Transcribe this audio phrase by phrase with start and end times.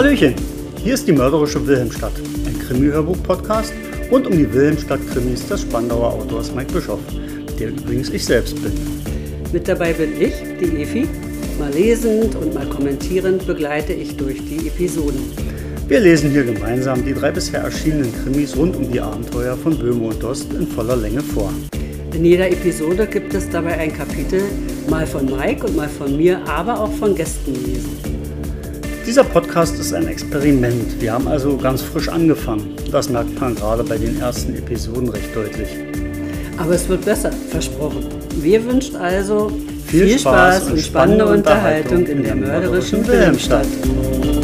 [0.00, 0.34] Hallöchen,
[0.82, 2.14] hier ist die mörderische Wilhelmstadt,
[2.46, 3.70] ein Krimi-Hörbuch-Podcast
[4.10, 7.00] rund um die Wilhelmstadt-Krimis des Spandauer Autors Mike Bischoff,
[7.58, 8.72] der übrigens ich selbst bin.
[9.52, 11.06] Mit dabei bin ich, die Efi.
[11.58, 15.20] Mal lesend und mal kommentierend begleite ich durch die Episoden.
[15.86, 20.04] Wir lesen hier gemeinsam die drei bisher erschienenen Krimis rund um die Abenteuer von Böhme
[20.04, 21.52] und Dost in voller Länge vor.
[22.14, 24.44] In jeder Episode gibt es dabei ein Kapitel,
[24.88, 28.09] mal von Mike und mal von mir, aber auch von Gästen lesen.
[29.10, 31.00] Dieser Podcast ist ein Experiment.
[31.00, 32.76] Wir haben also ganz frisch angefangen.
[32.92, 35.68] Das merkt man gerade bei den ersten Episoden recht deutlich.
[36.58, 38.06] Aber es wird besser, versprochen.
[38.36, 39.50] Wir wünschen also
[39.88, 43.66] viel, viel Spaß, Spaß und spannende Unterhaltung in der mörderischen Wilhelmstadt.
[43.66, 44.39] Wilhelmstadt.